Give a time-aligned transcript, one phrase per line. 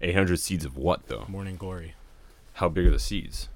[0.00, 1.24] 800 seeds of what though?
[1.28, 1.94] Morning Glory.
[2.54, 3.48] How big are the seeds?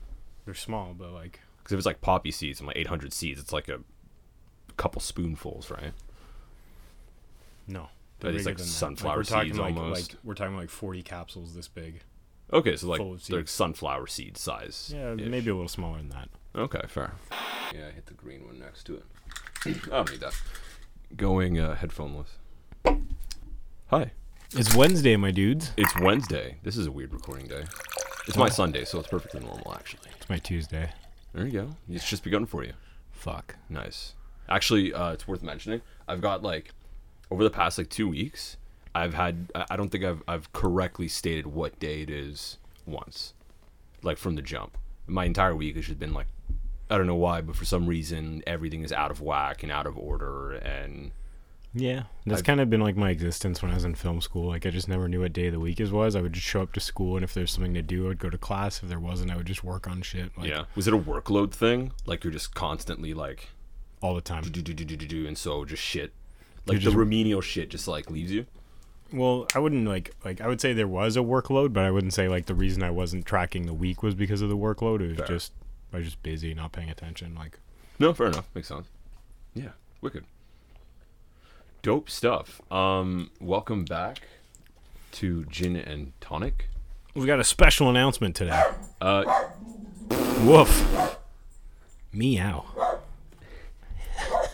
[0.44, 3.52] They're small, but like Because if it's like poppy seeds and like 800 seeds, it's
[3.52, 3.80] like a
[4.76, 5.92] couple spoonfuls, right?
[7.66, 7.88] no.
[8.20, 10.12] But it's like sunflower we're talking seeds like, almost.
[10.12, 12.02] Like we're talking like 40 capsules this big.
[12.52, 14.92] Okay, so like they're sunflower seed size.
[14.94, 16.28] Yeah, maybe a little smaller than that.
[16.54, 17.14] Okay, fair.
[17.74, 19.04] Yeah, I hit the green one next to it.
[19.66, 20.34] I don't need that.
[21.16, 22.26] Going uh, headphoneless.
[23.86, 24.12] Hi.
[24.54, 25.72] It's Wednesday, my dudes.
[25.78, 26.58] It's Wednesday.
[26.62, 27.64] This is a weird recording day.
[28.28, 30.10] It's my Sunday, so it's perfectly normal, actually.
[30.18, 30.90] It's my Tuesday.
[31.32, 31.70] There you go.
[31.88, 32.74] It's just begun for you.
[33.12, 33.56] Fuck.
[33.70, 34.12] Nice.
[34.50, 35.80] Actually, uh, it's worth mentioning.
[36.06, 36.72] I've got like
[37.30, 38.58] over the past like two weeks,
[38.94, 39.50] I've had.
[39.54, 43.32] I I don't think I've I've correctly stated what day it is once,
[44.02, 44.76] like from the jump.
[45.06, 46.26] My entire week has just been like,
[46.90, 49.86] I don't know why, but for some reason everything is out of whack and out
[49.86, 51.12] of order, and
[51.74, 54.48] Yeah, that's I've- kind of been like my existence when I was in film school.
[54.48, 56.14] Like I just never knew what day of the week it was.
[56.14, 58.28] I would just show up to school, and if there's something to do, I'd go
[58.28, 58.82] to class.
[58.82, 60.36] If there wasn't, I would just work on shit.
[60.36, 60.64] Like, yeah.
[60.74, 61.92] Was it a workload thing?
[62.04, 63.48] Like you're just constantly like
[64.02, 64.42] all the time.
[64.42, 66.12] do do do do do do, and so just shit,
[66.66, 68.44] like just- the remedial shit, just like leaves you.
[69.10, 72.12] Well, I wouldn't like like I would say there was a workload, but I wouldn't
[72.14, 75.00] say like the reason I wasn't tracking the week was because of the workload.
[75.02, 75.26] It was Fair.
[75.26, 75.52] just
[75.92, 77.34] I was just busy, not paying attention.
[77.34, 77.58] Like
[77.98, 78.48] No, fair enough.
[78.54, 78.88] Makes sense.
[79.54, 80.24] Yeah, wicked.
[81.82, 82.60] Dope stuff.
[82.70, 84.20] Um, welcome back
[85.12, 86.68] to Gin and Tonic.
[87.14, 88.62] we got a special announcement today.
[89.00, 89.24] Uh,
[90.42, 91.18] Woof.
[92.12, 92.64] Meow.
[94.18, 94.48] I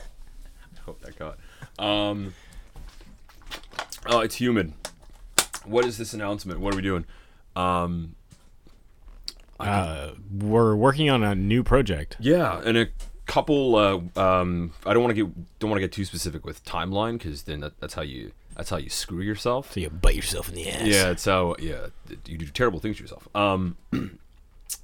[0.86, 1.38] hope that got.
[1.78, 2.32] Um,
[4.06, 4.72] oh, it's humid.
[5.66, 6.60] What is this announcement?
[6.60, 7.04] What are we doing?
[7.54, 8.14] Um,
[9.60, 12.16] Uh, we're working on a new project.
[12.20, 12.86] yeah, and a
[13.28, 13.76] couple.
[13.76, 17.18] Uh, um, I don't want to get don't want to get too specific with timeline
[17.18, 19.72] because then that, that's how you that's how you screw yourself.
[19.72, 20.82] So you bite yourself in the ass.
[20.82, 21.86] Yeah, it's how yeah
[22.26, 23.28] you do terrible things to yourself.
[23.36, 23.76] Um,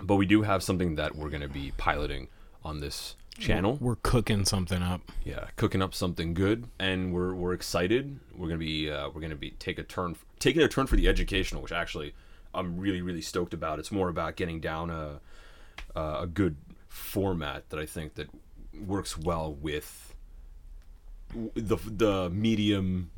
[0.03, 2.29] but we do have something that we're gonna be piloting
[2.65, 3.79] on this channel.
[3.81, 5.11] We're cooking something up.
[5.25, 8.21] Yeah, cooking up something good, and we're we're excited.
[8.37, 11.09] We're gonna be uh, we're gonna be take a turn taking a turn for the
[11.09, 12.15] educational, which actually
[12.55, 13.79] I'm really really stoked about.
[13.79, 15.21] It's more about getting down a
[15.97, 16.57] a a good
[16.95, 18.29] format that I think that
[18.87, 20.15] works well with
[21.55, 23.11] the the medium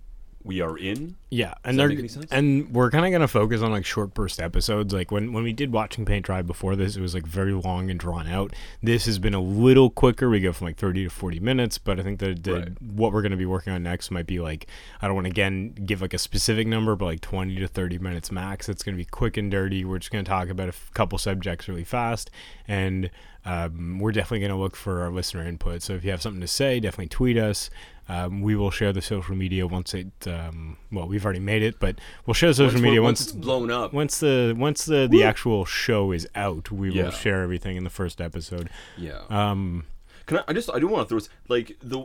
[0.47, 1.17] we are in.
[1.29, 2.27] Yeah, and they're make any sense?
[2.31, 4.95] and we're kind of gonna focus on like short burst episodes.
[4.95, 7.91] Like when when we did watching paint dry before this, it was like very long
[7.91, 8.53] and drawn out.
[8.83, 10.31] This has been a little quicker.
[10.31, 12.81] We go from like thirty to forty minutes, but I think that Right.
[12.81, 14.67] what we're gonna be working on next might be like
[15.03, 17.99] I don't want to again give like a specific number, but like twenty to thirty
[17.99, 18.69] minutes max.
[18.69, 19.84] It's gonna be quick and dirty.
[19.84, 22.31] We're just gonna talk about a f- couple subjects really fast,
[22.69, 23.11] and
[23.45, 25.83] um, we're definitely gonna look for our listener input.
[25.83, 27.69] So if you have something to say, definitely tweet us.
[28.09, 30.06] Um, we will share the social media once it.
[30.27, 33.31] Um, well, we've already made it, but we'll share the social Once media once once
[33.31, 33.93] it's blown up.
[33.93, 36.71] once the once the the actual show is out.
[36.71, 37.05] We Yeah.
[37.05, 38.71] will share everything in the first episode.
[38.97, 39.22] Yeah.
[39.28, 39.84] Um,
[40.27, 42.05] Can I, I just I do want to throw this like the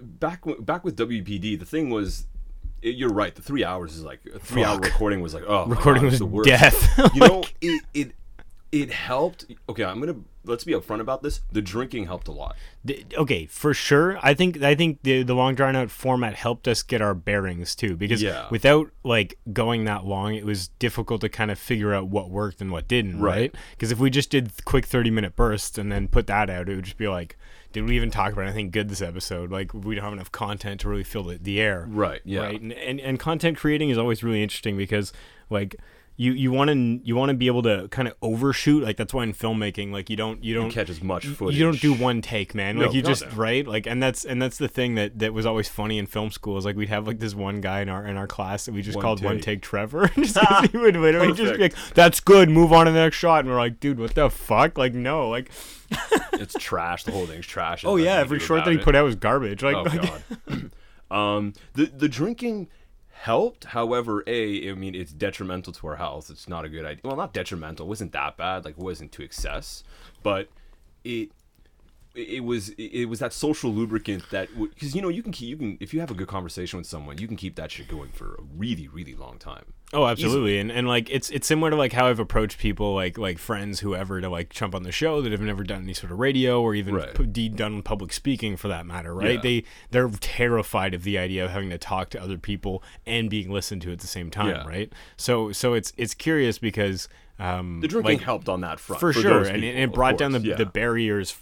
[0.00, 2.26] back back with WPD the thing was
[2.80, 5.66] it, you're right the three hours is like a three hour recording was like oh
[5.66, 6.48] recording God, was the worst.
[6.48, 6.98] death.
[7.14, 8.12] you know it it
[8.72, 12.56] it helped okay I'm gonna let's be upfront about this the drinking helped a lot
[12.84, 14.18] The- okay, for sure.
[14.22, 17.74] I think I think the the long drawn out format helped us get our bearings
[17.74, 18.46] too, because Yeah.
[18.50, 22.60] without like going that long, it was difficult to kind of figure out what worked
[22.60, 23.36] and what didn't, Right.
[23.36, 23.54] right?
[23.72, 26.76] Because if we just did quick thirty minute bursts and then put that out, it
[26.76, 27.36] would just be like,
[27.72, 29.50] did we even talk about anything good this episode?
[29.50, 32.60] Like we don't have enough content to really fill the, the air, right yeah right?
[32.60, 35.12] And, and and content creating is always really interesting because
[35.50, 35.74] like.
[36.22, 39.14] You, you want to you want to be able to kind of overshoot like that's
[39.14, 41.94] why in filmmaking like you don't you don't catch as much footage you don't do
[41.94, 42.76] one take, man.
[42.76, 43.32] No, like you just no.
[43.36, 46.30] right, like, and that's and that's the thing that that was always funny in film
[46.30, 48.72] school is like we'd have like this one guy in our in our class that
[48.74, 49.44] we just One called one take.
[49.44, 52.92] take Trevor, just 'cause he would literally just be like, "That's good, move on to
[52.92, 55.50] the next shot," and we're like, "Dude, what the fuck?" Like, no, like,
[56.34, 58.84] it's trash the whole thing's trash oh yeah, every short that he it.
[58.84, 59.62] put out was garbage.
[59.62, 60.70] Like, Oh like- god.
[61.10, 62.68] um, the the drinking
[63.20, 63.64] helped.
[63.64, 66.30] However, a I mean it's detrimental to our health.
[66.30, 67.02] It's not a good idea.
[67.04, 67.86] Well, not detrimental.
[67.86, 68.64] It wasn't that bad.
[68.64, 69.84] Like it wasn't to excess,
[70.22, 70.48] but
[71.04, 71.30] it
[72.14, 75.56] it was it was that social lubricant that because you know you can keep you
[75.56, 78.10] can if you have a good conversation with someone you can keep that shit going
[78.10, 79.72] for a really really long time.
[79.92, 83.16] Oh, absolutely, and and like it's it's similar to like how I've approached people like
[83.18, 86.10] like friends whoever to like jump on the show that have never done any sort
[86.12, 87.54] of radio or even Right.
[87.56, 89.34] done public speaking for that matter, right?
[89.34, 89.40] Yeah.
[89.40, 93.50] They they're terrified of the idea of having to talk to other people and being
[93.50, 94.66] listened to at the same time, Yeah.
[94.66, 94.92] right?
[95.16, 97.08] So so it's it's curious because
[97.38, 99.92] um The drinking like, helped on that front for, sure, those and, it- and it
[99.92, 100.54] brought down the yeah.
[100.56, 101.36] the barriers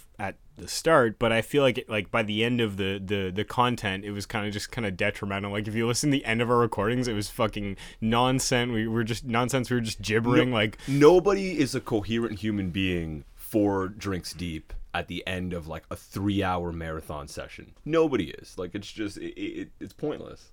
[0.59, 3.43] the start, but I feel like it, like by the end of the the the
[3.43, 5.51] content, it was kind of just kind of detrimental.
[5.51, 8.71] Like if you listen to the end of our recordings, it was fucking nonsense.
[8.71, 9.69] We were just nonsense.
[9.69, 10.51] We were just gibbering.
[10.51, 15.83] like Nobody is a coherent human being four drinks deep at the end of like
[15.91, 17.73] a three hour marathon session.
[17.85, 18.57] Nobody is.
[18.57, 20.51] Like it's just it, it, it's pointless.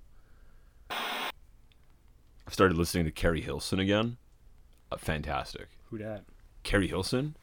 [0.91, 4.19] I've started listening to Keri Hilson again.
[4.91, 5.69] Uh, fantastic.
[5.91, 6.25] who dat?
[6.63, 7.37] Keri Hilson.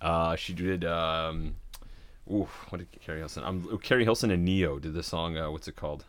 [0.00, 0.84] Uh, she did.
[0.84, 1.56] Um,
[2.30, 3.44] ooh, what did Keri Hilson?
[3.44, 5.36] Um, oh, Keri Hilson and Ne-Yo did the song.
[5.36, 6.04] Uh, what's it called?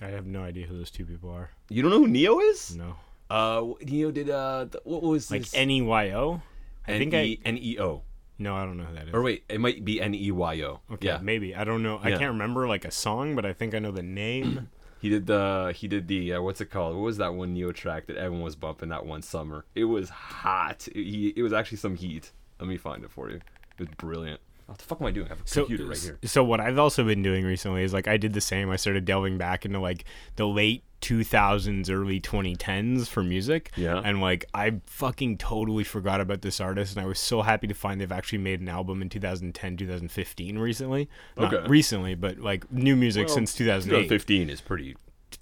[0.00, 1.50] I have no idea who those two people are.
[1.70, 2.76] You don't know who Ne-Yo is?
[2.76, 2.96] No,
[3.30, 4.30] Uh, Ne-Yo did.
[4.30, 5.54] Uh, th- what was like this?
[5.54, 6.42] N E Y O.
[6.86, 8.02] I think I N E O.
[8.38, 9.14] no, I don't know who that is.
[9.14, 10.80] Or wait, it might be N E Y O.
[10.92, 11.18] Okay, Yeah.
[11.22, 11.98] maybe I don't know.
[12.02, 12.18] I Yeah.
[12.18, 14.68] can't remember like a song, but I think I know the name.
[14.98, 16.96] He did the he did the uh, what's it called?
[16.96, 19.66] What was that one Ne-Yo track that everyone was bumping that one summer?
[19.74, 20.88] It was hot.
[20.88, 22.32] It, he, it was actually some heat.
[22.58, 23.36] Let me find it for you.
[23.36, 24.40] It was brilliant.
[24.66, 25.26] What the fuck am I doing?
[25.26, 26.18] I have a so, computer right here.
[26.24, 28.68] so what I've also been doing recently is like I did the same.
[28.70, 30.04] I started delving back into like
[30.34, 33.70] the late 2000s, early 2010s for music.
[33.76, 34.00] Yeah.
[34.04, 37.74] And like I fucking totally forgot about this artist, and I was so happy to
[37.74, 41.08] find they've actually made an album in 2010, 2015 recently.
[41.36, 41.66] Not Okay.
[41.68, 44.08] recently, but like new music Well, since 2008.
[44.08, 44.96] 2015 is pretty.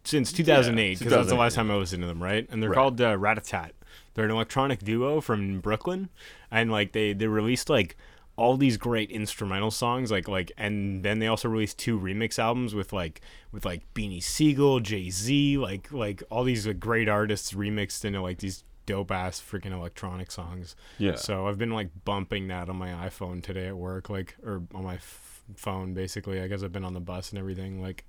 [0.04, 2.46] since 2008 because that's the last time I listened to them, right?
[2.50, 2.74] And they're Right.
[2.76, 3.70] called uh, Ratatat.
[4.14, 6.08] They're an electronic duo from Brooklyn,
[6.50, 7.96] and like they they released like
[8.36, 12.74] all these great instrumental songs, like like, and then they also released two remix albums
[12.74, 13.20] with like
[13.52, 18.20] with like Beanie Sigel, Jay Z, like like all these like, great artists remixed into
[18.20, 20.76] like these dope ass freaking electronic songs.
[20.98, 21.14] Yeah.
[21.14, 24.84] So I've been like bumping that on my iPhone today at work, like or on
[24.84, 26.40] my f- phone basically.
[26.40, 28.04] I guess I've been on the bus and everything, like.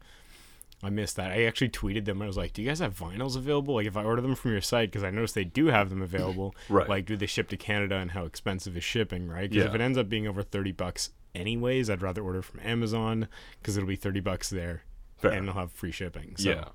[0.85, 1.31] I missed that.
[1.31, 2.21] I actually tweeted them.
[2.21, 3.73] I was like, "Do you guys have vinyls available?
[3.75, 6.01] Like, if I order them from your site, because I noticed they do have them
[6.01, 6.55] available.
[6.69, 6.87] Right.
[6.89, 9.27] Like, do they ship to Canada, and how expensive is shipping?
[9.27, 9.49] Right?
[9.49, 13.27] Because if it ends up being over thirty bucks, anyways, I'd rather order from Amazon
[13.59, 14.83] because it'll be thirty bucks there,
[15.17, 15.31] Fair.
[15.31, 16.35] and they'll have free shipping.
[16.37, 16.65] So, yeah.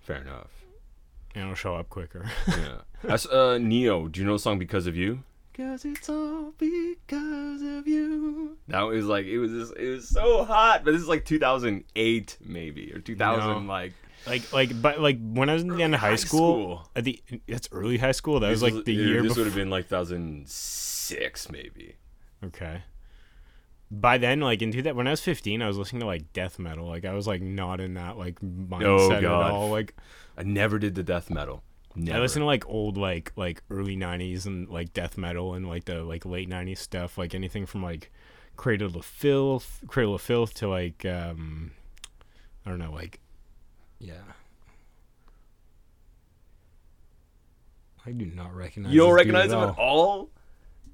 [0.00, 0.50] Fair enough.
[1.34, 2.30] and it'll show up quicker.
[2.48, 2.82] Yeah.
[3.08, 5.22] As uh, Ne-Yo, do you know the song "Because of You"?
[5.56, 8.56] Cause it's all because of you.
[8.66, 12.38] That was like it was just, it was so hot, but this is like 2008
[12.44, 13.72] maybe or 2000 No.
[13.72, 13.92] like
[14.26, 16.90] like, like, but like when I was in the end of high, high school, school.
[16.96, 18.40] at the that's early high school.
[18.40, 19.42] That was like the yeah, year This before.
[19.44, 21.96] would have been like 2006 maybe.
[22.42, 22.82] Okay.
[23.90, 26.58] By then, like into that, when I was fifteen, I was listening to like death
[26.58, 26.88] metal.
[26.88, 29.50] Like I was like not in that like mindset at oh, God.
[29.52, 29.70] all.
[29.70, 29.94] Like
[30.36, 31.62] I never did the death metal.
[31.96, 32.18] Never.
[32.18, 35.84] I listened to like old like like early '90s and like death metal and like
[35.84, 37.16] the like late '90s stuff.
[37.16, 38.10] Like anything from like
[38.56, 41.70] Cradle of Filth, Cradle of Filth to like um,
[42.66, 43.20] I don't know, like
[44.00, 44.14] yeah.
[48.06, 48.92] I do not recognize.
[48.92, 49.68] you don't this dude recognize at him all.
[49.70, 50.30] at all?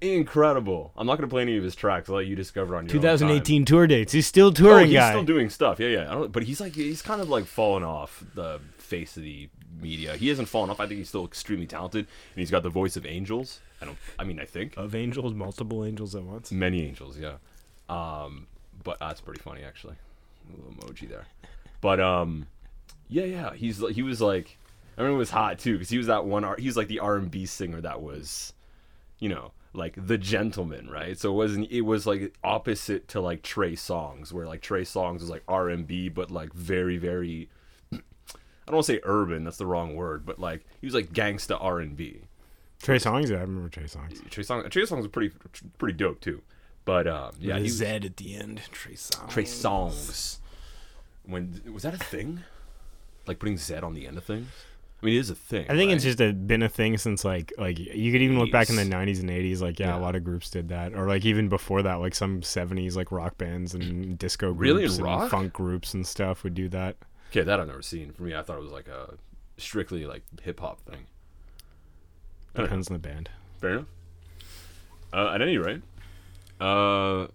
[0.01, 0.93] Incredible.
[0.97, 2.09] I'm not gonna play any of his tracks.
[2.09, 3.19] I'll let you discover on your own time.
[3.19, 4.13] 2018 tour dates.
[4.13, 5.11] He's still Oh, touring, he's guy.
[5.11, 5.79] still doing stuff.
[5.81, 6.11] Yeah, yeah.
[6.11, 9.49] I don't, but he's like he's kind of like fallen off the face of the
[9.81, 10.17] media.
[10.17, 10.81] He hasn't fallen off.
[10.81, 13.61] I think he's still extremely talented, and he's got the voice of angels.
[13.81, 13.99] I don't.
[14.19, 16.51] I mean, I think of angels, multiple angels at once.
[16.53, 17.19] many angels.
[17.19, 17.37] Yeah.
[17.89, 18.47] Um,
[18.85, 19.95] but that's pretty funny actually.
[20.49, 21.27] A little emoji there.
[21.81, 22.47] But um,
[23.09, 23.55] yeah, yeah.
[23.55, 24.59] He's he was like,
[24.97, 26.45] I remember it was hot too because he was that one.
[26.45, 28.53] R- He was like the R and B singer that was,
[29.19, 29.53] you know.
[29.73, 31.17] Like the gentleman, right?
[31.17, 31.71] So it wasn't.
[31.71, 35.69] It was like opposite to like Trey Songz, where like Trey Songz was like R
[35.69, 37.49] and B, but like very, very.
[38.71, 39.45] I don't want to say urban.
[39.45, 42.23] That's the wrong word, but like he was like gangsta R and B.
[42.83, 44.31] Trey Songz, yeah, I remember Trey Songz.
[44.31, 45.35] Trey Songz, Trey Songz was pretty,
[45.79, 46.41] pretty dope too.
[46.85, 48.63] But um, yeah, Yeah, he the Z at the end.
[48.73, 49.29] Trey Songz.
[49.29, 50.39] Trey Songz.
[51.25, 52.41] When was that a thing?
[53.27, 54.49] Like putting Z on the end of things.
[55.03, 55.65] I mean, it is a thing.
[55.71, 58.51] I think it's just a, been a thing since like like you could even look
[58.53, 59.99] back in the 90s and 80s like yeah, Yeah.
[59.99, 63.11] a lot of groups did that or like even before that like some 70s like
[63.11, 64.85] rock bands and disco groups Really?
[64.85, 65.31] And rock?
[65.31, 66.97] funk groups and stuff would do that.
[67.31, 67.43] Okay.
[67.43, 68.13] That I've never seen.
[68.13, 69.15] For me, I thought it was like a
[69.57, 71.07] strictly like hip hop thing.
[72.55, 73.31] Depends on the band.
[73.61, 73.87] Fair enough.
[75.13, 75.83] Uh, at any rate,
[76.61, 77.27] uh,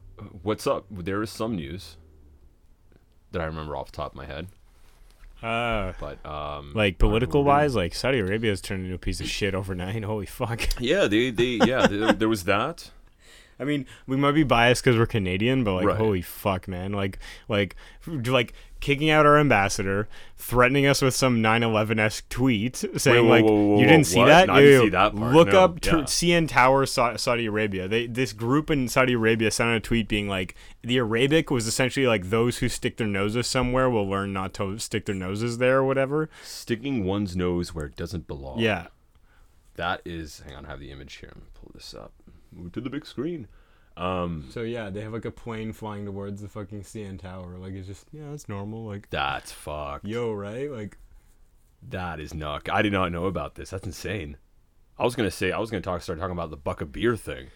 [0.44, 0.86] what's up?
[0.90, 1.98] There is some news
[3.32, 4.48] that I remember off the top of my head,
[5.44, 9.28] Uh but um, like political wise, like Saudi Arabia has turned into a piece of
[9.28, 10.04] shit overnight.
[10.06, 10.62] Holy fuck!
[10.80, 12.92] Yeah, they they yeah, there, there was that.
[13.60, 15.98] I mean, we might be biased because we're Canadian, but like, Right.
[15.98, 16.92] holy fuck, man!
[16.92, 17.76] Like, like,
[18.06, 18.54] like
[18.86, 23.52] kicking out our ambassador, threatening us with some 9/11 esque tweet saying whoa, like, whoa,
[23.52, 24.28] whoa, you didn't see what?
[24.28, 24.46] that?
[24.46, 25.94] No, didn't see that part, Look no, up yeah.
[26.04, 27.88] CN Tower, Sa- Saudi Arabia.
[27.88, 31.66] They this group in Saudi Arabia sent out a tweet being like, the Arabic was
[31.66, 35.58] essentially like those who stick their noses somewhere will learn not to stick their noses
[35.58, 36.30] there or whatever.
[36.44, 38.60] Sticking one's nose where it doesn't belong.
[38.60, 38.88] Yeah.
[39.78, 41.32] That is, hang on, I have the image here.
[41.34, 42.14] Let me pull this up.
[42.54, 43.48] Move to the big screen.
[43.98, 47.58] Um, So yeah, they have like a plane flying towards the fucking CN Tower.
[47.58, 48.86] Like it's just yeah, it's normal.
[48.86, 50.06] Like that's fucked.
[50.06, 50.70] yo, right?
[50.70, 50.98] Like
[51.88, 52.70] That is nuck.
[52.70, 53.70] I did not know about this.
[53.70, 54.38] That's insane.
[54.98, 57.16] I was gonna say I was gonna talk start talking about the buck of beer
[57.16, 57.48] thing.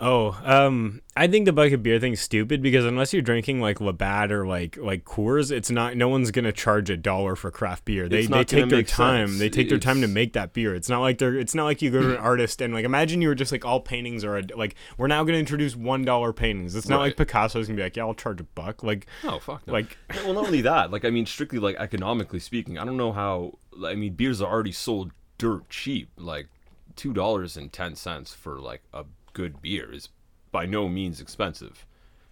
[0.00, 4.46] Oh, um, I think the buck-a-beer thing's stupid because unless you're drinking like Labatt or
[4.46, 5.96] like like Coors, it's not.
[5.96, 8.08] No one's gonna charge a dollar for craft beer.
[8.08, 9.28] They they take their time.
[9.28, 9.38] sense.
[9.38, 10.74] They take their time to make that beer.
[10.74, 11.36] It's not like they're.
[11.36, 13.64] It's not like you go to an artist and like imagine you were just like
[13.64, 16.74] all paintings are a, like we're now gonna introduce one dollar paintings.
[16.76, 18.82] It's not like Picasso's gonna be like yeah I'll charge a buck.
[18.82, 19.66] Like Oh fuck.
[19.66, 19.72] No.
[19.72, 20.90] like well, not only that.
[20.90, 23.58] Like I mean, strictly like economically speaking, I don't know how.
[23.84, 26.10] I mean, beers are already sold dirt cheap.
[26.18, 26.48] Like
[26.96, 29.04] two dollars and ten cents for like a
[29.36, 30.08] good beer is
[30.50, 31.84] by no means expensive.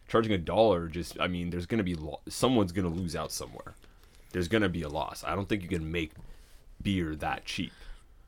[0.09, 1.21] Charging a dollar just.
[1.21, 3.75] I mean, there's gonna be lo- someone's gonna lose out somewhere.
[4.33, 5.23] There's gonna be a loss.
[5.23, 6.13] I don't think you can make
[6.81, 7.73] beer that cheap.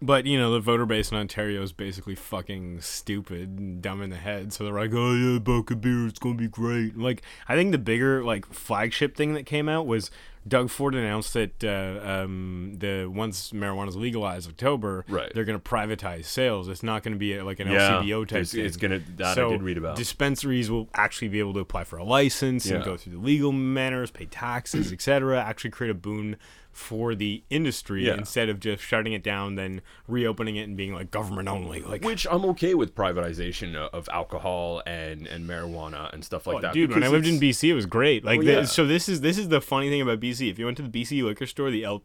[0.03, 4.11] But you know, the voter base in Ontario is basically fucking stupid and dumb in
[4.11, 4.53] the head.
[4.53, 8.23] So they're like, "Oh yeah, buck-a-beer, it's gonna be great." Like, I think the bigger
[8.23, 10.11] like flagship thing that came out was
[10.47, 15.33] Doug Ford announced that uh, um, the once marijuana's legalized October, Right.
[15.35, 16.69] they're gonna privatize sales.
[16.69, 18.65] It's not gonna be a, like an Yeah, LCBO type it's, thing.
[18.67, 19.97] it's gonna that so I did read about.
[19.97, 23.51] dispensaries will actually be able to apply for a license and go through the legal
[23.51, 25.41] manners, pay taxes, etc.
[25.43, 26.37] Actually, create a boon
[26.77, 28.15] for the industry Yeah.
[28.19, 31.81] instead of just shutting it down, then reopening it and being like government only.
[31.81, 36.61] Like, Which I'm okay with privatization of alcohol and, and marijuana and stuff like Oh,
[36.61, 36.75] that.
[36.75, 38.25] dude, when I lived in BC, it was great.
[38.27, 40.51] Like, Well, the- so this is this is the funny thing about BC.
[40.51, 42.03] If you went to the BC liquor store, the L,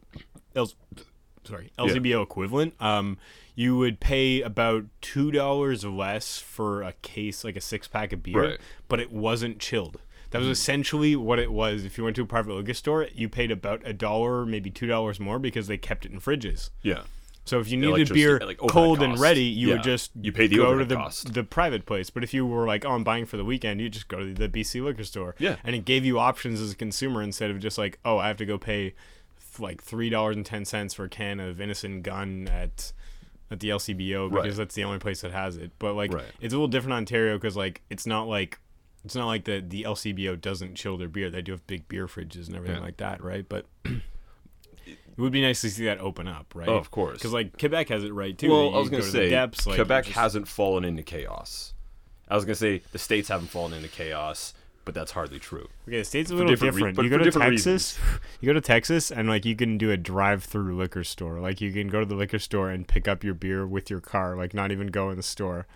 [0.56, 0.70] L
[1.44, 3.18] sorry, LCBO equivalent, um,
[3.54, 8.22] you would pay about two dollars less for a case, like a six pack of
[8.22, 8.60] beer, Right.
[8.88, 10.00] but it wasn't chilled.
[10.32, 11.84] That was essentially what it was.
[11.84, 14.86] If you went to a private liquor store, you paid about a dollar, maybe two
[14.86, 16.70] dollars more because they kept it in fridges.
[16.82, 17.02] yeah.
[17.44, 20.46] So if you needed electricity- beer like cold and ready, you would just You pay
[20.46, 21.34] the go to the cost.
[21.34, 22.08] the private place.
[22.08, 24.32] But if you were like, oh, I'm buying for the weekend, you just go to
[24.32, 25.34] the BC liquor store.
[25.40, 25.56] Yeah.
[25.64, 28.36] and it gave you options as a consumer instead of just like, oh, I have
[28.36, 28.94] to go pay
[29.36, 32.92] f- like three dollars and ten cents for a can of Innis & Gunn at
[33.50, 34.56] at the LCBO because Right.
[34.56, 35.72] that's the only place that has it.
[35.80, 36.24] But like, Right.
[36.40, 38.60] it's a little different in Ontario because like it's not like.
[39.04, 41.28] It's not like the the LCBO doesn't chill their beer.
[41.30, 42.82] They do have big beer fridges and everything Yeah.
[42.84, 43.44] like that, right?
[43.48, 46.68] But it would be nice to see that open up, right?
[46.68, 47.18] Oh, of course.
[47.18, 48.50] Because like Quebec has it right too.
[48.50, 51.02] Well, You I was gonna to the say depths, like, Quebec just- hasn't fallen into
[51.02, 51.74] chaos.
[52.28, 54.54] I was gonna say the states haven't fallen into chaos,
[54.84, 55.68] but that's hardly true.
[55.86, 56.96] Okay, the state's a little different different.
[56.96, 57.98] but you go to Texas,
[58.40, 61.40] you go to Texas, and like you can do a drive-through liquor store.
[61.40, 64.00] Like you can go to the liquor store and pick up your beer with your
[64.00, 64.36] car.
[64.36, 65.66] Like not even go in the store.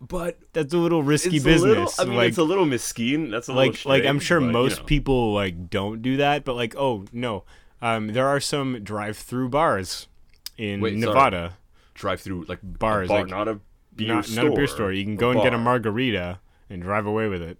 [0.00, 1.62] But That's a little risky business.
[1.62, 3.30] A little, I mean, like it's a little mesquine.
[3.30, 4.84] That's a like little like I'm sure but, you most know.
[4.84, 6.44] people like don't do that.
[6.44, 7.44] But like oh no,
[7.82, 10.08] um, there are some drive-through bars
[10.56, 10.96] in Wait.
[10.96, 11.56] Nevada.
[11.94, 13.60] drive through like Bars, a bar, like, not a
[13.94, 14.44] beer not, store.
[14.44, 14.92] not a beer store.
[14.92, 17.58] You can go and get a margarita and drive away with it.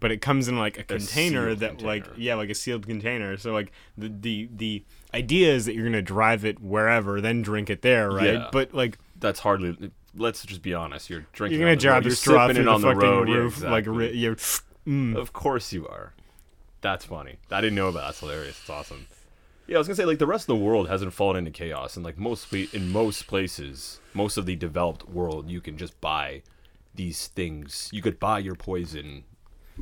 [0.00, 3.36] But it comes in like a container sealed that like yeah, like a sealed container.
[3.36, 7.68] So like the the the idea is that you're gonna drive it wherever, then drink
[7.68, 8.34] it there, right?
[8.34, 8.48] Yeah.
[8.52, 9.90] But like That's hardly.
[10.18, 11.08] Let's just be honest.
[11.10, 11.60] You're drinking.
[11.60, 13.28] you're gonna on the drive the You're straw through the on the fucking road.
[13.28, 13.96] yeah, roof, like exactly.
[14.08, 14.36] ri- you're.
[14.86, 15.16] Mm.
[15.16, 16.14] Of course you are.
[16.80, 17.36] That's funny.
[17.50, 18.00] I didn't know about.
[18.00, 18.06] That.
[18.06, 18.58] That's hilarious.
[18.60, 19.06] It's awesome.
[19.66, 21.96] Yeah, I was gonna say like the rest of the world hasn't fallen into chaos,
[21.96, 26.00] and like most pla- in most places, most of the developed world, you can just
[26.00, 26.42] buy
[26.94, 27.90] these things.
[27.92, 29.24] You could buy your poison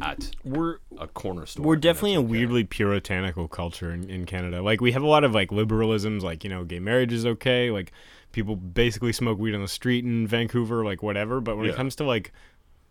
[0.03, 1.65] at We're a corner store.
[1.65, 4.63] we're definitely a weirdly puritanical culture in, in Canada.
[4.63, 7.71] Like we have a lot of like liberalisms, like you know, gay marriage is okay.
[7.71, 7.93] Like
[8.33, 11.41] people basically smoke weed on the street in Vancouver, like whatever.
[11.41, 12.33] But when it comes to like,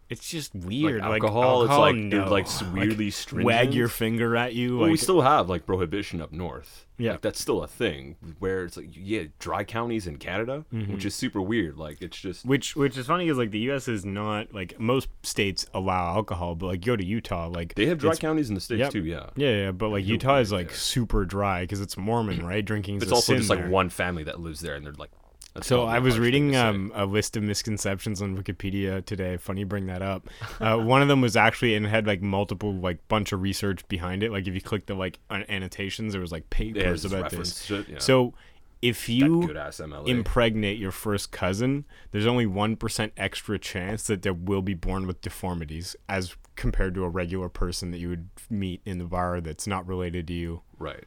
[0.09, 1.01] it's just weird.
[1.01, 3.45] Like Like, alcohol, it's like they're like weirdly stringent.
[3.45, 4.73] wag your finger at you.
[4.77, 6.83] Well, like we still have like prohibition up north.
[6.97, 7.11] Yeah.
[7.13, 10.93] like, that's still a thing where it's like yeah, dry counties in Canada, Mm-hmm.
[10.93, 11.75] which is super weird.
[11.77, 13.87] Like it's just which which is funny because like the U.S.
[13.87, 17.97] is not like most states allow alcohol, but like go to Utah, like they have
[17.97, 18.91] dry counties in the states Yep.
[18.91, 19.03] too.
[19.05, 20.77] Yeah, Yeah, yeah, but like Utah is like there.
[20.77, 22.63] super dry because it's Mormon, right?
[22.63, 25.11] Drinking it's also just like one family that lives there, and they're like.
[25.55, 29.37] That's So I was reading um, a list of misconceptions on Wikipedia today.
[29.37, 30.27] Funny you bring that up.
[30.59, 33.87] Uh, one of them was actually and it had like multiple like bunch of research
[33.87, 34.31] behind it.
[34.31, 37.63] Like if you click the like annotations, there was like papers about this.
[37.63, 37.99] shit, yeah.
[37.99, 38.33] So
[38.81, 40.09] if you good ass MLA.
[40.09, 45.21] impregnate your first cousin, there's only 1% extra chance that they will be born with
[45.21, 49.65] deformities as compared to a regular person that you would meet in the bar that's
[49.65, 50.61] not related to you.
[50.77, 51.05] right.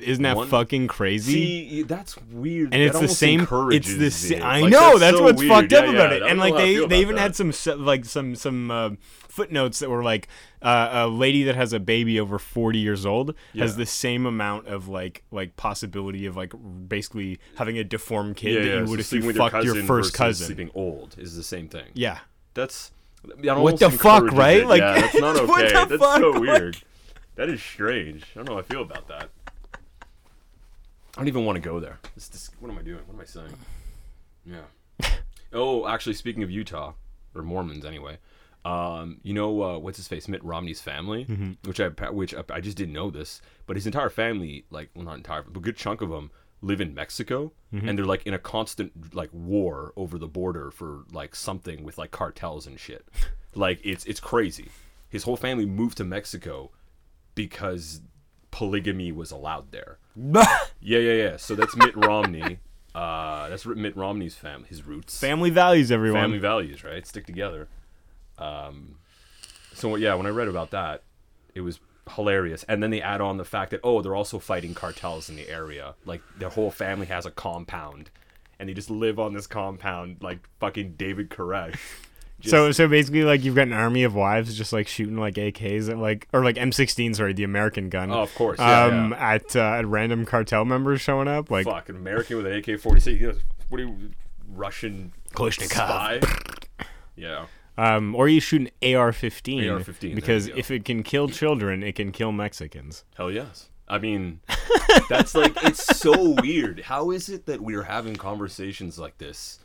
[0.00, 1.32] Isn't that One- fucking crazy?
[1.32, 2.74] See, that's weird.
[2.74, 3.46] and That it's the same.
[3.50, 4.42] It's the same.
[4.42, 5.50] I Like, know that's, so what's weird.
[5.50, 6.22] fucked Yeah, up yeah, about I it.
[6.24, 7.22] And like they they even that.
[7.22, 7.52] had some
[7.84, 8.90] like some some uh,
[9.28, 10.28] footnotes that were like
[10.60, 14.66] uh, a lady that has a baby over forty years old has the same amount
[14.66, 16.52] of like like possibility of like
[16.86, 19.74] basically having a deformed kid yeah, that yeah, you so would if you fucked your,
[19.74, 20.46] cousin first cousin.
[20.48, 21.86] Sleeping old is the same thing.
[21.94, 22.18] Yeah.
[22.52, 22.90] That's
[23.42, 24.60] That What the fuck, right?
[24.60, 24.66] it.
[24.66, 25.46] Like, yeah, that's not okay.
[25.46, 26.20] what the that's fuck?
[26.20, 26.76] so weird.
[27.36, 28.24] That is strange.
[28.34, 29.28] I don't know how I feel about that.
[31.18, 31.98] I don't even want to go there.
[32.60, 33.00] What am I doing?
[33.06, 33.52] What am I saying?
[34.46, 35.08] Yeah.
[35.52, 36.94] oh, actually, speaking of Utah
[37.34, 38.16] or Mormons, anyway.
[38.64, 41.52] Um, you know uh, what's his face, Mitt Romney's family, Mm-hmm.
[41.68, 45.04] which I which I, I just didn't know this, but his entire family, like well,
[45.04, 46.30] not entire, but a good chunk of them
[46.62, 47.88] live in Mexico, Mm-hmm.
[47.88, 51.98] and they're like in a constant like war over the border for like something with
[51.98, 53.06] like cartels and shit.
[53.54, 54.70] like it's it's crazy.
[55.10, 56.70] His whole family moved to Mexico
[57.34, 58.00] because
[58.50, 59.98] polygamy was allowed there.
[60.80, 61.36] Yeah, yeah, yeah.
[61.36, 62.60] So that's Mitt Romney.
[62.94, 66.20] Uh, that's Mitt Romney's fam, his roots Family values, everyone.
[66.22, 67.06] family values, right?
[67.06, 67.68] Stick together.
[68.38, 68.96] Um,
[69.74, 71.02] so yeah, when I read about that,
[71.54, 71.80] it was
[72.14, 72.64] hilarious.
[72.68, 75.48] And then they add on the fact that oh, they're also fighting cartels in the
[75.48, 75.94] area.
[76.04, 78.10] Like their whole family has a compound,
[78.58, 81.78] and they just live on this compound like fucking David Koresh.
[82.40, 85.34] Just- So so basically, like you've got an army of wives just like shooting like
[85.34, 88.10] AKs at like or like M16, sorry, the American gun.
[88.12, 89.30] oh, of course, yeah, um, yeah.
[89.32, 92.78] at uh, at random cartel members showing up, like fuck an American with an AK
[92.80, 93.38] forty six.
[93.68, 94.10] What are you,
[94.50, 95.68] Russian Kalashnikov.
[95.70, 96.20] spy?
[97.16, 97.46] Yeah.
[97.76, 101.96] um, or you shoot an AR-15, AR-15, because you if it can kill children, it
[101.96, 103.04] can kill Mexicans.
[103.16, 103.67] Hell yes.
[103.90, 104.40] I mean,
[105.08, 106.80] that's like it's so weird.
[106.80, 109.58] How is it that we're having conversations like this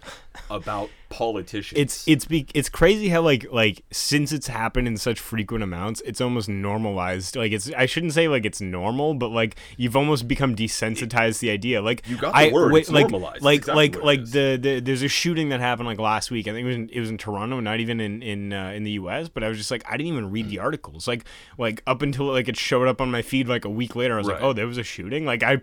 [0.49, 1.79] about politicians?
[1.79, 6.01] It's it's be, it's crazy how like like since it's happened in such frequent amounts,
[6.05, 7.35] it's almost normalized.
[7.35, 11.41] Like it's I shouldn't say like it's normal, but like you've almost become desensitized to
[11.41, 11.81] the idea.
[11.81, 13.41] Like You got the I, word, wait, like normalized.
[13.43, 16.47] Like exactly like like the, the there's a shooting that happened like last week.
[16.47, 18.83] I think it was in, it was in Toronto, not even in in uh, in
[18.83, 19.27] the U.S.
[19.29, 20.49] But I was just like I didn't even read Hmm.
[20.51, 21.07] the articles.
[21.07, 21.25] Like
[21.57, 24.17] like up until like it showed up on my feed like a week later, I
[24.19, 24.35] was Right.
[24.35, 25.25] like, oh, there was a shooting.
[25.25, 25.59] Like I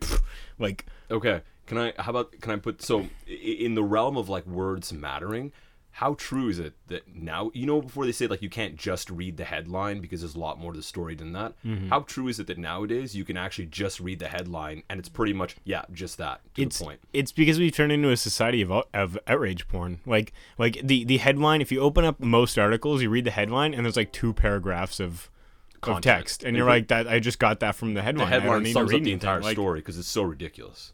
[0.58, 1.42] like okay.
[1.66, 1.92] Can I?
[1.98, 2.32] How about?
[2.40, 2.82] Can I put?
[2.82, 5.52] So, in the realm of like words mattering,
[5.92, 9.08] how true is it that now you know before they say like you can't just
[9.08, 11.52] read the headline because there's a lot more to the story than that.
[11.64, 11.88] Mm-hmm.
[11.88, 15.08] How true is it that nowadays you can actually just read the headline and it's
[15.08, 17.00] pretty much yeah just that to it's the point.
[17.12, 20.00] it's because we've turned into a society of, of outrage porn.
[20.04, 21.60] Like like the the headline.
[21.60, 24.98] If you open up most articles, you read the headline, and there's like two paragraphs
[24.98, 25.29] of
[25.82, 27.08] of text, and They you're like that.
[27.08, 28.26] I just got that from the The headline.
[28.28, 29.28] I don't headline need to sums read up the anything.
[29.28, 30.92] entire Like- story because it's so ridiculous.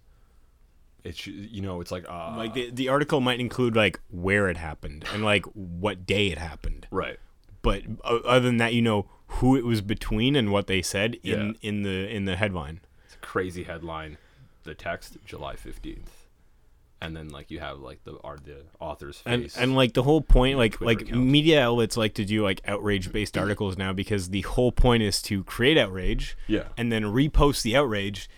[1.05, 4.57] It's you know it's like uh, Like the the article might include like where it
[4.57, 7.19] happened and like what day it happened, right.
[7.63, 11.15] but o- other than that, you know who it was between and what they said
[11.23, 11.69] in Yeah.
[11.69, 12.81] in the in the headline.
[13.05, 14.19] It's a crazy headline.
[14.65, 16.16] The text July fifteenth,
[17.01, 19.57] and then like you have like the are the author's and face.
[19.57, 21.23] and like the whole point like Twitter like account.
[21.25, 25.21] media outlets like to do like outrage based articles now because the whole point is
[25.23, 26.65] to create outrage Yeah.
[26.77, 28.29] and then repost the outrage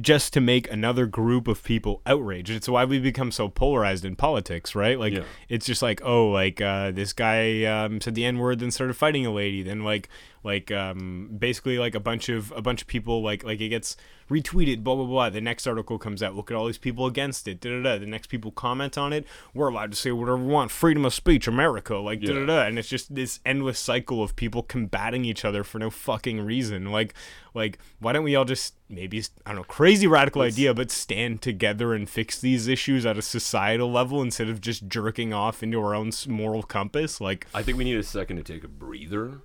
[0.00, 4.16] just to make another group of people outraged it's why we become so polarized in
[4.16, 5.24] politics right like Yeah.
[5.48, 8.94] it's just like oh like uh, this guy um, said the n word then started
[8.94, 10.08] fighting a lady then like
[10.42, 13.96] like um, basically like a bunch of a bunch of people like like it gets
[14.30, 15.30] retweeted blah blah blah.
[15.30, 16.34] The next article comes out.
[16.34, 17.60] Look at all these people against it.
[17.60, 17.98] Da da da.
[17.98, 19.26] The next people comment on it.
[19.54, 20.70] We're allowed to say whatever we want.
[20.70, 21.96] Freedom of speech america.
[21.96, 22.62] Like da da da.
[22.66, 26.90] And it's just this endless cycle of people combating each other for no fucking reason.
[26.90, 27.14] Like
[27.54, 31.42] like why don't we all just maybe i don't know crazy radical idea but stand
[31.42, 35.80] together and fix these issues at a societal level instead of just jerking off into
[35.80, 37.20] our own moral compass?
[37.20, 39.42] Like I think we need a second to take a breather.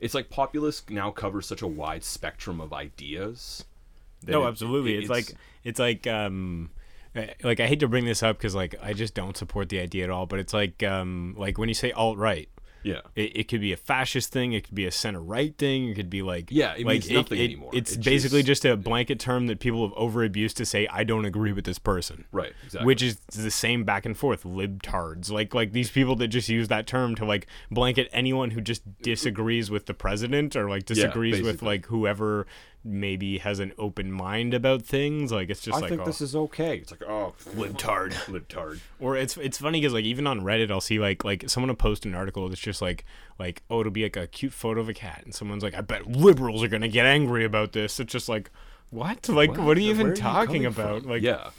[0.00, 3.64] It's like populist now covers such a wide spectrum of ideas.
[4.26, 5.32] no it- absolutely it- it's, like
[5.64, 6.70] it's like um
[7.16, 9.80] uh, like i hate to bring this up because like i just don't support the
[9.80, 12.48] idea at all but it's like um like when you say alt-right
[12.82, 13.00] yeah.
[13.14, 15.94] it, it could be a fascist thing it could be a center right thing it
[15.94, 17.70] could be like Yeah, it like means nothing anymore.
[17.72, 20.86] it's It basically just- just a blanket term that people have over abused to say
[20.88, 22.52] i don't agree with this person Right.
[22.64, 22.86] Exactly.
[22.86, 26.68] which is the same back and forth libtards like like these people that just use
[26.68, 31.42] that term to like blanket anyone who just disagrees with the president or like disagrees
[31.42, 32.46] with like whoever
[32.82, 36.04] maybe has an open mind about things like it's just I like think oh.
[36.04, 36.78] this is okay.
[36.78, 38.80] It's like oh, libtard, libtard.
[38.98, 41.76] or it's it's funny because like even on Reddit I'll see like like someone will
[41.76, 43.04] post an article that's just like
[43.38, 45.82] like oh it'll be like a cute photo of a cat and someone's like I
[45.82, 48.50] bet liberals are gonna get angry about this it's just like
[48.90, 51.10] what like what, are you even Where talking coming about from?
[51.10, 51.50] like yeah.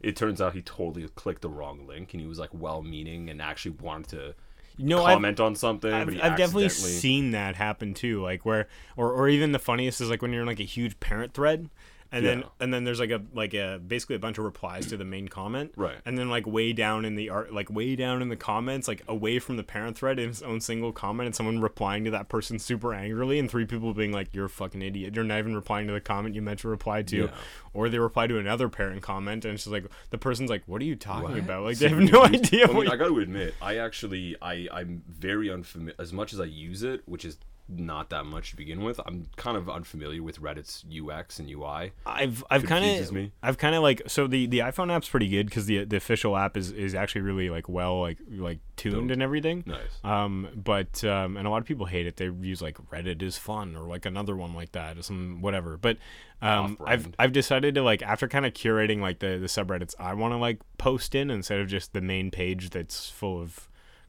[0.00, 3.42] It turns out he totally clicked the wrong link, and he was like well-meaning and
[3.42, 4.34] actually wanted to
[4.78, 5.92] no I've, comment on something.
[5.92, 10.10] I've, I've definitely seen that happen too like where or, or even the funniest is
[10.10, 11.68] like when you're in like a huge parent thread
[12.10, 14.96] and then and then there's like a like a basically a bunch of replies to
[14.96, 15.96] the main comment, Right.
[16.06, 19.02] And then like way down in the art, like way down in the comments, like
[19.06, 22.28] away from the parent thread, in its own single comment, and someone replying to that
[22.28, 25.14] person super angrily, and three people being like, "You're a fucking idiot.
[25.14, 27.30] You're not even replying to the comment you meant to reply to," Yeah.
[27.74, 30.80] or they reply to another parent comment, and it's just like the person's like, "What
[30.80, 31.38] are you talking What?
[31.38, 34.66] about?" Like they have no idea I, mean, I got to admit, I actually, I,
[34.72, 35.94] I'm very unfamiliar.
[35.98, 37.38] As much as I use it, which is
[37.68, 41.92] not that much to begin with, I'm kind of unfamiliar with Reddit's UX and UI.
[42.06, 43.32] I've I've kind of me.
[43.42, 46.36] I've kind of like so the the iPhone app's pretty good because the the official
[46.36, 49.10] app is is actually really like well like like tuned Built.
[49.10, 49.64] and everything.
[49.66, 50.02] Nice.
[50.02, 52.16] Um, but um, and a lot of people hate it.
[52.16, 55.76] They use like Reddit is fun or like another one like that or some whatever.
[55.76, 55.98] But
[56.40, 60.14] um, I've I've decided to like after kind of curating like the the subreddits I
[60.14, 63.68] want to like post in instead of just the main page that's full of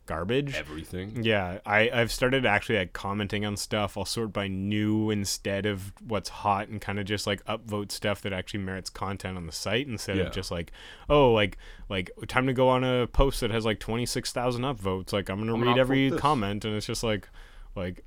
[0.10, 0.56] garbage.
[0.56, 1.24] Everything.
[1.24, 3.98] Yeah, I I've started actually like commenting on stuff.
[3.98, 8.22] I'll sort by new instead of what's hot, and kind of just like upvote stuff
[8.24, 10.24] that actually merits content on the site instead Yeah.
[10.24, 10.72] of just like
[11.10, 14.64] oh like like time to go on a post that has like twenty six thousand
[14.64, 15.14] upvotes.
[15.14, 17.30] Like I'm gonna I'm read every comment, and it's just like
[17.76, 18.04] like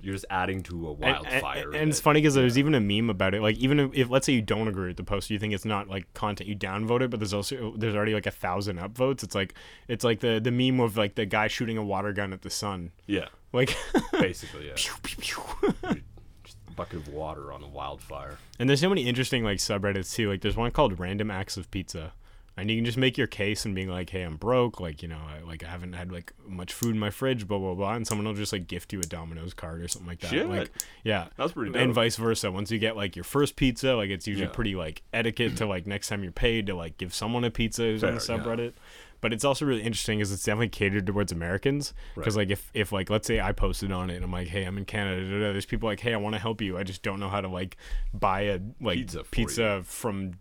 [0.00, 1.64] You're just adding to a wildfire.
[1.66, 3.42] and, and it's funny because there's even a meme about it.
[3.42, 5.64] Like even if, if let's say you don't agree with the post, you think it's
[5.64, 9.22] not like content, you downvote it, but there's also there's already like a thousand upvotes.
[9.22, 9.54] It's like
[9.88, 12.50] it's like the the meme of like the guy shooting a water gun at the
[12.50, 12.92] sun.
[13.06, 13.76] Yeah, Like
[14.12, 14.74] basically, yeah.
[14.74, 18.38] Just a bucket of water on a wildfire.
[18.58, 20.30] And there's so many interesting like subreddits too.
[20.30, 22.12] Like there's one called Random Acts of Pizza.
[22.58, 24.80] And you can just make your case and being like, "Hey, I'm broke.
[24.80, 27.46] Like, you know, I, like I haven't had like much food in my fridge.
[27.48, 30.08] Blah blah blah." And someone will just like gift you a Domino's card or something
[30.08, 30.30] like that.
[30.30, 30.48] Shit.
[30.48, 30.70] Like,
[31.04, 32.50] yeah, That's pretty and vice versa.
[32.50, 34.52] Once you get like your first pizza, like it's usually Yeah.
[34.52, 37.82] pretty like etiquette to like next time you're paid to like give someone a pizza
[37.82, 38.42] who's on the Fair, yeah.
[38.42, 38.72] subreddit.
[39.20, 41.92] But it's also really interesting because it's definitely catered towards Americans.
[42.14, 42.42] Because Right.
[42.42, 44.78] like if if like let's say I posted on it and I'm like, hey, I'm
[44.78, 45.22] in Canada.
[45.24, 46.78] da, da, da," There's people like, hey, I want to help you.
[46.78, 47.76] I just don't know how to like
[48.14, 50.34] buy a like Pizza pizza from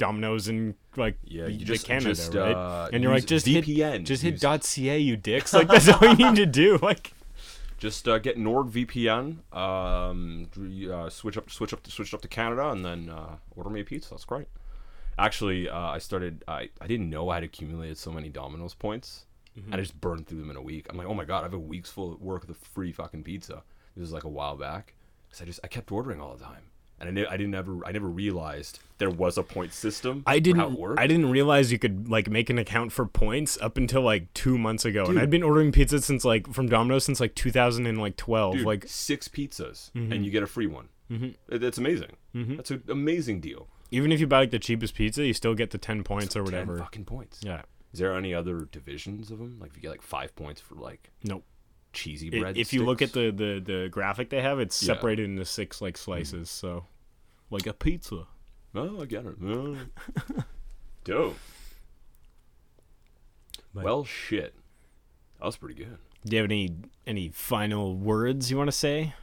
[0.00, 2.52] Domino's and like Yeah, you just- Canada, just, right?
[2.52, 5.52] uh, and you're like, just VPN, hit, just hit use- .ca, you dicks.
[5.52, 6.78] Like that's all you need to do.
[6.82, 7.12] Like.
[7.78, 10.48] Just uh, get NordVPN, um,
[10.92, 13.84] uh, switch up, switch up, switch up to Canada, and then uh, order me a
[13.84, 14.10] pizza.
[14.10, 14.48] That's great.
[15.18, 16.44] Actually, uh, I started.
[16.46, 19.24] I, I didn't know I had accumulated so many Domino's points,
[19.56, 20.88] and I just burned through them in a week.
[20.90, 23.22] I'm like, oh my god, I have a week's full of work of free fucking
[23.22, 23.62] pizza.
[23.96, 24.92] This is like a while back,
[25.28, 26.64] because I just I kept ordering all the time,
[27.00, 30.22] and I, ne- I didn't ever I never realized there was a point system.
[30.26, 30.60] I didn't.
[30.60, 31.00] How it worked.
[31.00, 34.58] I didn't realize you could like make an account for points up until like two
[34.58, 38.54] months ago, and I'd been ordering pizza since like from Domino's since like 2012.
[38.56, 40.12] Dude, like six pizzas Mm-hmm.
[40.12, 40.88] and you get a free one.
[41.10, 41.56] Mm-hmm.
[41.58, 42.12] That's amazing.
[42.34, 43.66] That's an amazing deal.
[43.90, 46.40] even if you buy like the cheapest pizza, you still get the 10 points or
[46.40, 46.78] 10 whatever.
[46.78, 47.40] fucking points.
[47.42, 47.62] Yeah.
[47.92, 49.58] Is there any other divisions of them?
[49.60, 51.44] Like if you get like five points for like Nope.
[51.92, 52.56] Cheesy bread.
[52.56, 54.94] if you look at the, the the graphic they have, it's Yeah.
[54.94, 56.48] separated into six like slices.
[56.48, 56.52] Mm.
[56.52, 56.84] So,
[57.50, 58.26] like a pizza.
[58.74, 59.34] oh, I get it.
[59.44, 59.76] Oh.
[61.04, 61.36] Dope.
[63.74, 64.54] But- well, shit.
[65.38, 65.96] That was pretty good.
[66.26, 66.74] Do you have any
[67.06, 69.14] any final words you want to say?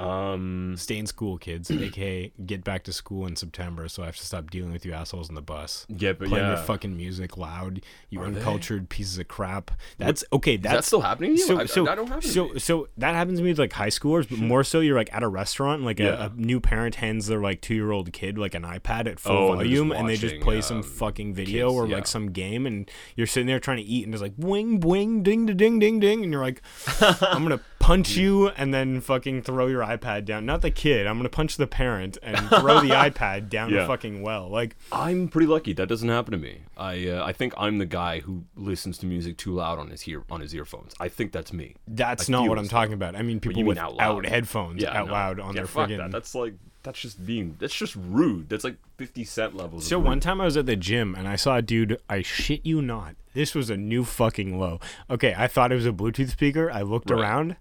[0.00, 1.70] Um, Stay in school, kids.
[1.70, 4.92] aka get back to school in September, so I have to stop dealing with you
[4.92, 5.86] assholes on the bus.
[5.88, 6.54] yeah, but playing yeah.
[6.56, 7.82] your fucking music loud.
[8.08, 8.38] You Are they?
[8.38, 9.70] uncultured pieces of crap.
[9.98, 10.56] That's okay.
[10.56, 11.34] That's that still happening?
[11.36, 11.46] To you?
[11.46, 14.38] so I, so have so so that happens to me with like high schoolers, but
[14.50, 16.24] more so you're like at a restaurant, like Yeah.
[16.24, 19.20] a, a new parent hands their like two year old kid like an iPad at
[19.20, 21.96] full Oh, volume, and they just play some um, fucking video kids, or yeah.
[21.96, 25.22] like some game, and you're sitting there trying to eat, and it's like wing wing
[25.22, 26.62] ding ding ding ding, and you're like,
[27.00, 27.60] I'm gonna
[27.90, 30.46] punch you, and then fucking throw your iPad down.
[30.46, 31.06] Not the kid.
[31.06, 34.48] I'm gonna punch the parent and throw the iPad down the fucking well.
[34.48, 35.72] Like I'm pretty lucky.
[35.72, 36.62] That doesn't happen to me.
[36.76, 40.06] I uh, I think I'm the guy who listens to music too loud on his
[40.06, 40.94] ear on his earphones.
[41.00, 41.76] I think that's me.
[41.88, 43.16] that's I not what I'm talking about.
[43.16, 45.12] I mean people mean without out headphones Yeah, out no.
[45.12, 46.10] loud on yeah, their fuck friggin' that.
[46.12, 48.48] That's like that's just being that's just rude.
[48.48, 49.86] That's like 50 cent levels.
[49.86, 52.00] So one time I was at the gym and I saw a dude.
[52.08, 53.16] I shit you not.
[53.34, 54.80] This was a new fucking low.
[55.08, 56.70] Okay, I thought it was a Bluetooth speaker.
[56.70, 57.20] I looked Right.
[57.20, 57.56] around.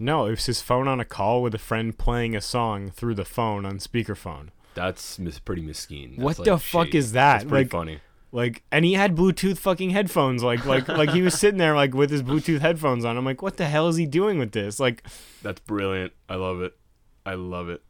[0.00, 3.14] No, it was his phone on a call with a friend playing a song through
[3.14, 4.48] the phone on speakerphone.
[4.74, 6.10] That's mis- pretty mesquine.
[6.12, 6.98] That's, What like, the fuck shady.
[6.98, 7.32] is that?
[7.40, 8.00] That's pretty Like- funny.
[8.30, 10.42] Like, and he had Bluetooth fucking headphones.
[10.42, 13.16] Like, like, like he was sitting there like with his Bluetooth headphones on.
[13.16, 14.78] I'm like, what the hell is he doing with this?
[14.78, 15.02] Like,
[15.42, 16.12] That's brilliant.
[16.28, 16.76] I love it.
[17.24, 17.82] I love it.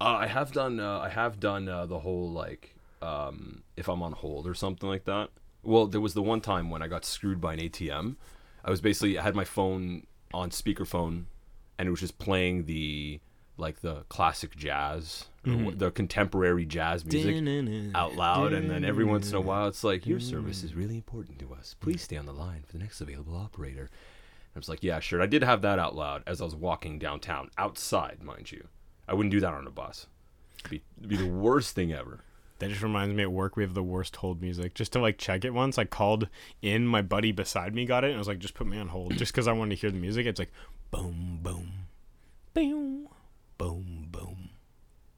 [0.00, 0.80] Uh, I have done.
[0.80, 4.88] Uh, I have done uh, the whole like, um, if I'm on hold or something
[4.88, 5.28] like that.
[5.62, 8.16] Well, there was the one time when I got screwed by an ATM.
[8.64, 11.24] I was basically I had my phone on speakerphone,
[11.78, 13.20] and it was just playing the
[13.58, 15.78] like the classic jazz, Mm-hmm.
[15.78, 17.22] the contemporary jazz music
[17.94, 20.96] out loud, and then every once in a while it's like, "Your service is really
[20.96, 21.76] important to us.
[21.78, 23.88] Please stay on the line for the next available operator."
[24.54, 26.98] I was like, "Yeah, sure." I did have that out loud as I was walking
[26.98, 28.66] downtown, outside, mind you.
[29.06, 30.08] I wouldn't do that on a bus.
[30.58, 32.18] It'd be, it'd be the worst thing ever.
[32.58, 34.74] That just reminds me at work we have the worst hold music.
[34.74, 36.28] Just to like check it once, I called
[36.62, 36.86] in.
[36.86, 39.16] My buddy beside me got it, and I was like, "Just put me on hold,"
[39.18, 40.24] just because I wanted to hear the music.
[40.26, 40.52] It's like,
[40.90, 41.70] boom, boom,
[42.54, 43.08] boom,
[43.58, 44.48] boom, boom,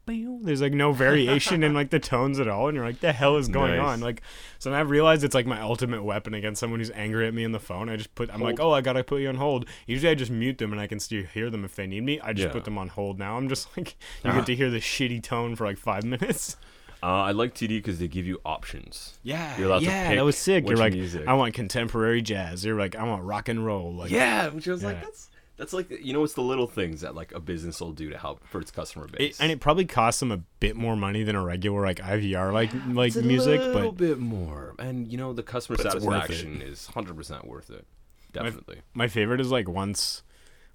[0.07, 0.41] boom.
[0.43, 3.37] There's like no variation in like the tones at all, and you're like, "The hell
[3.37, 3.87] is going Nice.
[3.87, 4.23] on?" Like,
[4.59, 7.45] so then I've realized it's like my ultimate weapon against someone who's angry at me
[7.45, 7.91] on the phone.
[7.91, 10.31] I just put, I'm like, "Oh, I gotta put you on hold." Usually I just
[10.31, 12.19] mute them and I can still hear them if they need me.
[12.21, 12.53] I just Yeah.
[12.53, 13.19] put them on hold.
[13.19, 14.37] Now I'm just like, you Ah.
[14.37, 16.57] get to hear the shitty tone for like five minutes.
[17.03, 19.19] Uh, I like TD because they give you options.
[19.23, 20.67] Yeah, You're allowed to yeah, pick that was sick.
[20.67, 21.29] You're like, music.
[21.29, 22.65] I want contemporary jazz.
[22.65, 23.93] You're like, I want rock and roll.
[23.95, 24.89] Like, Yeah, which I was Yeah.
[24.89, 27.93] like, that's that's like you know, it's the little things that like a business will
[27.93, 29.41] do to help for its customer it, base.
[29.41, 32.71] and it probably costs them a bit more money than a regular like IVR like
[32.89, 36.29] like It's a little bit more, and you know, the customer But it's worth it.
[36.29, 37.87] satisfaction is hundred percent worth it.
[38.33, 38.83] Definitely.
[38.95, 40.23] my favorite is like once.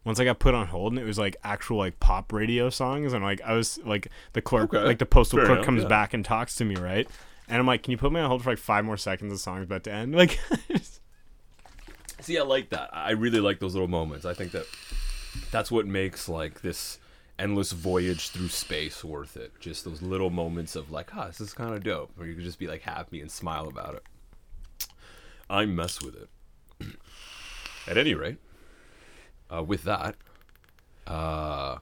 [0.05, 3.13] Once I got put on hold and it was like actual like pop radio songs
[3.13, 4.83] and like I was like the clerk Okay.
[4.83, 5.87] like the postal Fair clerk enough, comes yeah.
[5.89, 7.07] back and talks to me right
[7.47, 9.37] and I'm like can you put me on hold for like five more seconds the
[9.39, 10.39] song's about to end like
[12.19, 12.89] See, I like that.
[12.93, 14.25] I really like those little moments.
[14.25, 14.65] I think that
[15.51, 16.97] that's what makes like this
[17.37, 19.51] endless voyage through space worth it.
[19.59, 22.43] Just those little moments of like, ah, this is kind of dope, where you can
[22.45, 24.03] just be like happy and smile about it.
[25.49, 26.29] I mess with it.
[27.87, 28.37] At any rate,
[29.55, 30.15] uh, with that,
[31.07, 31.77] uh,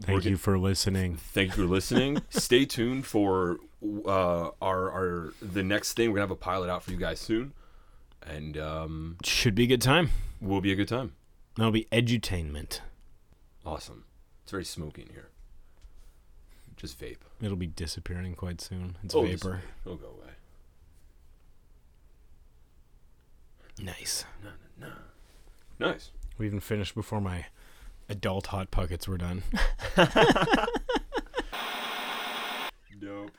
[0.00, 2.20] thank you for listening thank you for listening.
[2.30, 3.58] Stay tuned for
[4.06, 6.10] uh, our our the next thing.
[6.10, 7.52] We're gonna have a pilot out for you guys soon,
[8.26, 11.12] and um, should be a good time will be a good time.
[11.56, 12.80] that'll be edutainment
[13.64, 14.04] Awesome.
[14.42, 15.28] It's very smoky in here.
[16.76, 17.16] Just vape.
[17.40, 20.32] it'll be disappearing quite soon it's Oh, vapor It'll go away.
[23.78, 24.94] nice No, no, no.
[25.78, 26.10] Nice.
[26.38, 27.46] We even finished before my
[28.08, 29.42] adult hot pockets were done.
[33.00, 33.30] Dope.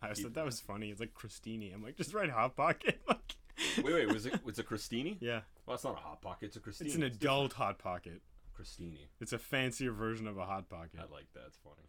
[0.00, 0.90] I said that was funny.
[0.90, 1.72] It's like Christini.
[1.72, 3.00] I'm like, just write hot pocket.
[3.08, 3.36] like,
[3.84, 4.12] Wait, wait.
[4.12, 4.44] Was it?
[4.44, 5.16] Was it Christini?
[5.20, 6.46] yeah, Well, it's not a hot pocket.
[6.46, 6.86] It's a Christini.
[6.86, 8.20] it's an adult hot pocket.
[8.58, 9.06] Christini.
[9.20, 10.98] It's a fancier version of a hot pocket.
[10.98, 11.44] I like that.
[11.46, 11.88] It's funny.